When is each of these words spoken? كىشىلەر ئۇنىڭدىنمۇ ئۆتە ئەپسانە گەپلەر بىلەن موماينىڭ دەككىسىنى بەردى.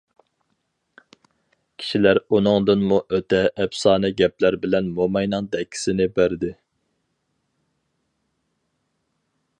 كىشىلەر 1.81 2.19
ئۇنىڭدىنمۇ 2.37 2.97
ئۆتە 3.17 3.43
ئەپسانە 3.65 4.11
گەپلەر 4.23 4.57
بىلەن 4.65 4.91
موماينىڭ 4.97 5.53
دەككىسىنى 5.57 6.11
بەردى. 6.19 6.55